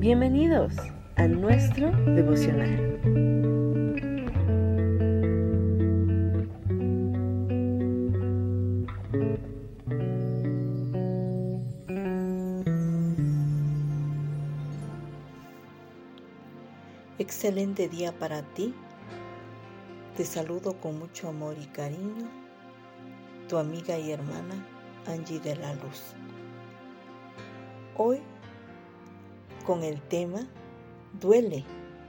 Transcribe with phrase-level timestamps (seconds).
[0.00, 0.72] Bienvenidos
[1.16, 2.98] a nuestro devocional.
[17.18, 18.74] Excelente día para ti.
[20.16, 22.26] Te saludo con mucho amor y cariño.
[23.50, 24.66] Tu amiga y hermana
[25.06, 26.14] Angie de la Luz.
[27.98, 28.22] Hoy
[29.64, 30.46] con el tema
[31.20, 31.64] Duele,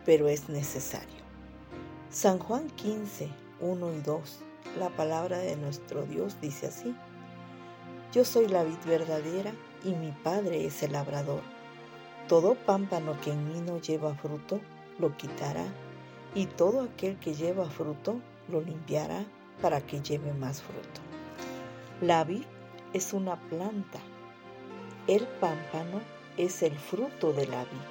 [0.06, 1.22] pero es necesario.
[2.10, 3.30] San Juan 15,
[3.62, 4.40] 1 y 2.
[4.78, 6.96] La palabra de nuestro Dios dice así.
[8.14, 11.42] Yo soy la vid verdadera y mi Padre es el labrador.
[12.28, 14.60] Todo pámpano que en mí no lleva fruto,
[15.00, 15.66] lo quitará,
[16.36, 19.26] y todo aquel que lleva fruto, lo limpiará
[19.62, 21.02] para que lleve más fruto.
[22.02, 22.44] La vid
[22.94, 24.00] es una planta.
[25.08, 26.02] El pámpano
[26.38, 27.90] es el fruto de la vida.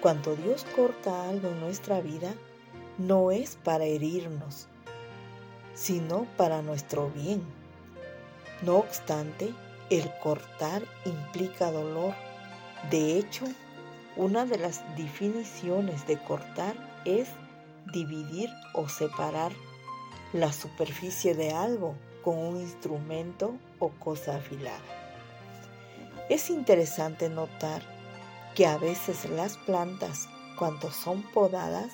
[0.00, 2.34] Cuando Dios corta algo en nuestra vida,
[2.98, 4.68] no es para herirnos,
[5.74, 7.42] sino para nuestro bien.
[8.62, 9.52] No obstante,
[9.90, 12.14] el cortar implica dolor.
[12.90, 13.44] De hecho,
[14.16, 17.28] una de las definiciones de cortar es
[17.92, 19.52] dividir o separar
[20.32, 25.03] la superficie de algo con un instrumento o cosa afilada.
[26.30, 27.82] Es interesante notar
[28.54, 30.26] que a veces las plantas,
[30.58, 31.92] cuando son podadas,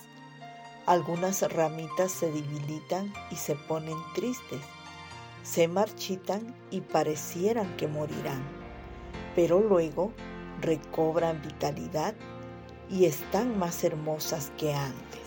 [0.86, 4.60] algunas ramitas se debilitan y se ponen tristes,
[5.42, 8.42] se marchitan y parecieran que morirán,
[9.34, 10.12] pero luego
[10.60, 12.14] recobran vitalidad
[12.88, 15.20] y están más hermosas que antes.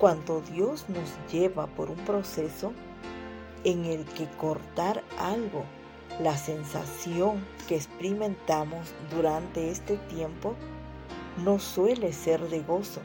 [0.00, 2.72] Cuando Dios nos lleva por un proceso
[3.62, 5.64] en el que cortar algo
[6.20, 10.54] la sensación que experimentamos durante este tiempo
[11.44, 13.00] no suele ser de gozo.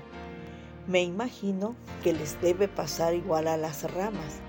[0.88, 4.40] Me imagino que les debe pasar igual a las ramas.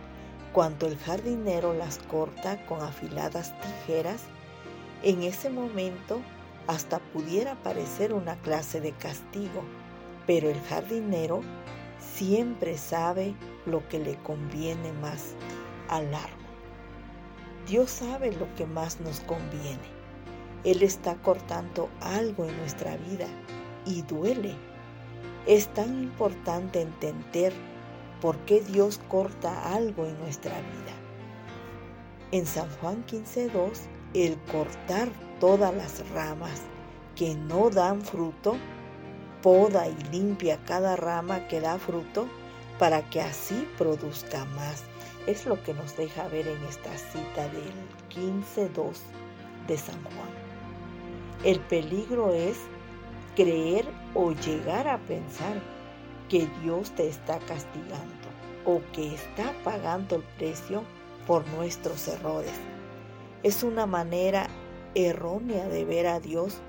[0.52, 4.24] Cuando el jardinero las corta con afiladas tijeras,
[5.02, 6.20] en ese momento
[6.66, 9.62] hasta pudiera parecer una clase de castigo,
[10.26, 11.40] pero el jardinero
[11.98, 13.34] siempre sabe
[13.66, 15.34] lo que le conviene más
[15.88, 16.41] al árbol.
[17.66, 20.02] Dios sabe lo que más nos conviene.
[20.64, 23.26] Él está cortando algo en nuestra vida
[23.86, 24.54] y duele.
[25.46, 27.52] Es tan importante entender
[28.20, 30.92] por qué Dios corta algo en nuestra vida.
[32.32, 33.78] En San Juan 15.2,
[34.14, 35.08] el cortar
[35.40, 36.62] todas las ramas
[37.16, 38.56] que no dan fruto,
[39.42, 42.26] poda y limpia cada rama que da fruto
[42.78, 44.84] para que así produzca más
[45.26, 47.72] es lo que nos deja ver en esta cita del
[48.10, 48.96] 15.2
[49.66, 50.30] de San Juan.
[51.44, 52.58] El peligro es
[53.36, 55.60] creer o llegar a pensar
[56.28, 58.28] que Dios te está castigando
[58.64, 60.82] o que está pagando el precio
[61.26, 62.52] por nuestros errores.
[63.42, 64.48] Es una manera
[64.94, 66.60] errónea de ver a Dios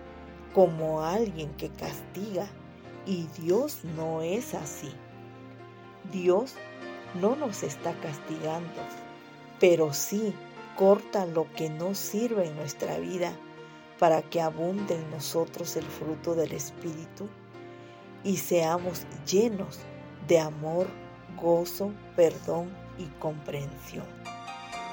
[0.53, 2.47] como alguien que castiga
[3.05, 4.91] y Dios no es así.
[6.11, 6.55] Dios
[7.15, 8.81] no nos está castigando,
[9.59, 10.33] pero sí
[10.75, 13.31] corta lo que no sirve en nuestra vida
[13.99, 17.29] para que abunde en nosotros el fruto del Espíritu
[18.23, 19.79] y seamos llenos
[20.27, 20.87] de amor,
[21.39, 24.05] gozo, perdón y comprensión.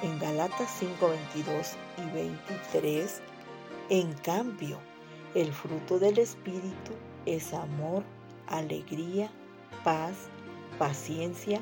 [0.02, 3.22] En Galatas 5, 22 y 23,
[3.91, 4.78] en cambio,
[5.34, 6.92] el fruto del Espíritu
[7.26, 8.02] es amor,
[8.47, 9.31] alegría,
[9.84, 10.14] paz,
[10.78, 11.60] paciencia,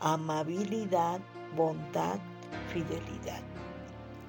[0.00, 1.20] amabilidad,
[1.56, 2.18] bondad,
[2.72, 3.40] fidelidad,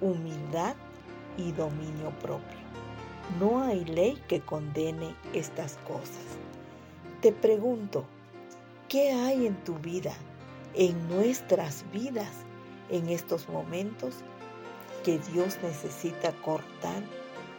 [0.01, 0.75] humildad
[1.37, 2.59] y dominio propio.
[3.39, 6.37] No hay ley que condene estas cosas.
[7.21, 8.05] Te pregunto,
[8.87, 10.13] ¿qué hay en tu vida,
[10.73, 12.31] en nuestras vidas,
[12.89, 14.15] en estos momentos
[15.03, 17.03] que Dios necesita cortar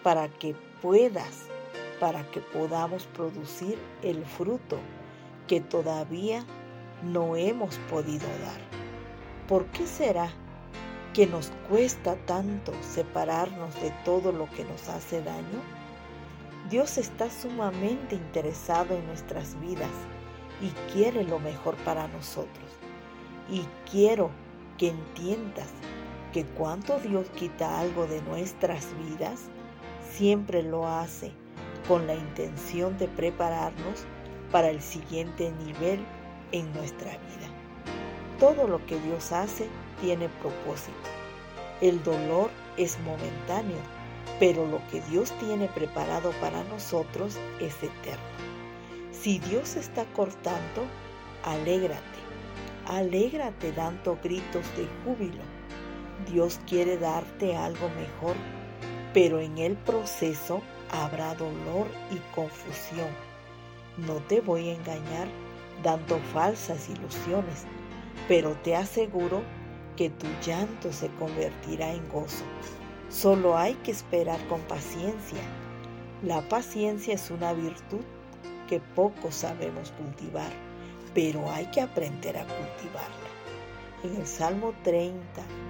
[0.03, 1.45] para que puedas,
[2.01, 4.79] para que podamos producir el fruto
[5.47, 6.45] que todavía
[7.03, 8.61] no hemos podido dar.
[9.49, 10.31] ¿Por qué será
[11.13, 15.61] que nos cuesta tanto separarnos de todo lo que nos hace daño?
[16.69, 19.91] Dios está sumamente interesado en nuestras vidas
[20.61, 22.71] y quiere lo mejor para nosotros.
[23.49, 24.31] Y quiero
[24.79, 25.69] que entiendas
[26.33, 29.49] que cuando Dios quita algo de nuestras vidas,
[30.13, 31.33] siempre lo hace
[31.89, 34.05] con la intención de prepararnos
[34.53, 36.05] para el siguiente nivel
[36.53, 37.49] en nuestra vida.
[38.39, 39.69] Todo lo que Dios hace
[40.01, 40.95] tiene propósito.
[41.81, 43.79] El dolor es momentáneo,
[44.39, 48.25] pero lo que Dios tiene preparado para nosotros es eterno.
[49.13, 50.85] Si Dios está cortando,
[51.45, 52.01] alégrate,
[52.87, 55.43] alégrate dando gritos de júbilo.
[56.31, 58.37] Dios quiere darte algo mejor,
[59.13, 63.09] pero en el proceso habrá dolor y confusión.
[63.99, 65.29] No te voy a engañar
[65.83, 67.65] dando falsas ilusiones,
[68.29, 69.43] pero te aseguro
[69.97, 72.45] que tu llanto se convertirá en gozo.
[73.09, 75.41] Solo hay que esperar con paciencia.
[76.23, 78.01] La paciencia es una virtud
[78.69, 80.53] que poco sabemos cultivar,
[81.13, 83.31] pero hay que aprender a cultivarla.
[84.05, 85.21] En el Salmo 30,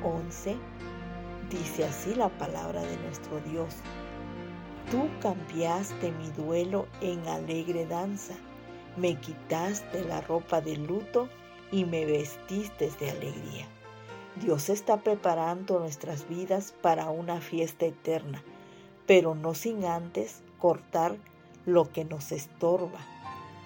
[0.05, 0.57] 11,
[1.51, 3.77] dice así la palabra de nuestro Dios.
[4.91, 8.35] Tú cambiaste mi duelo en alegre danza,
[9.01, 11.29] me quitaste la ropa de luto
[11.73, 13.67] y me vestiste de alegría.
[14.37, 18.43] Dios está preparando nuestras vidas para una fiesta eterna,
[19.07, 21.17] pero no sin antes cortar
[21.65, 23.01] lo que nos estorba.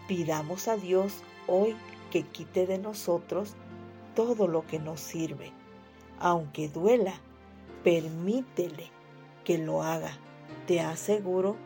[0.06, 1.74] Pidamos a Dios hoy
[2.12, 3.54] que quite de nosotros
[4.14, 5.52] todo lo que nos sirve.
[6.20, 7.14] Aunque duela,
[7.82, 8.88] permítele
[9.42, 10.12] que lo haga.
[10.68, 11.56] Te aseguro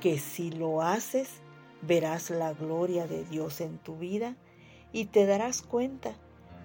[0.00, 1.41] que si lo haces,
[1.82, 4.36] verás la gloria de Dios en tu vida
[4.92, 6.14] y te darás cuenta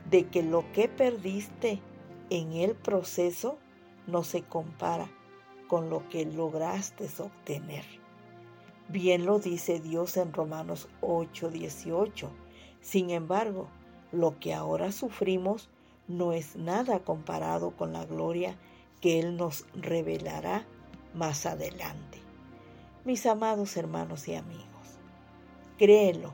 [0.09, 1.81] de que lo que perdiste
[2.29, 3.57] en el proceso
[4.05, 5.09] no se compara
[5.67, 7.83] con lo que lograste obtener.
[8.89, 12.29] Bien lo dice Dios en Romanos 8:18.
[12.81, 13.67] Sin embargo,
[14.13, 15.69] lo que ahora sufrimos
[16.07, 18.55] no es nada comparado con la gloria
[19.01, 20.65] que Él nos revelará
[21.13, 22.19] más adelante.
[23.03, 24.76] Mis amados hermanos y amigos,
[25.77, 26.33] créelo,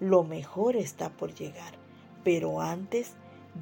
[0.00, 1.84] lo mejor está por llegar
[2.24, 3.12] pero antes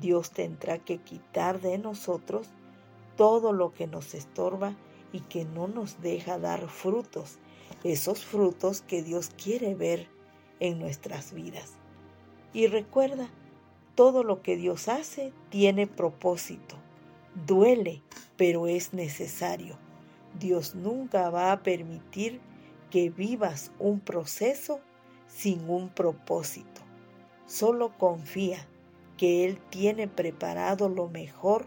[0.00, 2.48] Dios tendrá que quitar de nosotros
[3.16, 4.74] todo lo que nos estorba
[5.12, 7.38] y que no nos deja dar frutos,
[7.84, 10.08] esos frutos que Dios quiere ver
[10.60, 11.74] en nuestras vidas.
[12.54, 13.28] Y recuerda,
[13.94, 16.76] todo lo que Dios hace tiene propósito.
[17.46, 18.02] Duele,
[18.36, 19.76] pero es necesario.
[20.38, 22.40] Dios nunca va a permitir
[22.90, 24.80] que vivas un proceso
[25.34, 26.80] sin un propósito.
[27.46, 28.66] Solo confía
[29.16, 31.66] que Él tiene preparado lo mejor,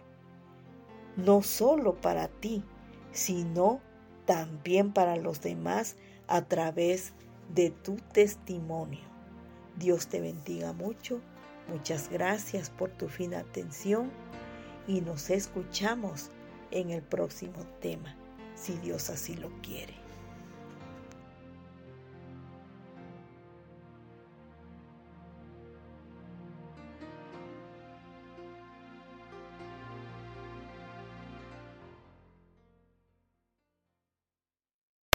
[1.15, 2.63] no solo para ti,
[3.11, 3.79] sino
[4.25, 5.95] también para los demás
[6.27, 7.13] a través
[7.53, 9.03] de tu testimonio.
[9.77, 11.21] Dios te bendiga mucho.
[11.67, 14.11] Muchas gracias por tu fina atención
[14.87, 16.29] y nos escuchamos
[16.71, 18.15] en el próximo tema,
[18.55, 20.04] si Dios así lo quiere.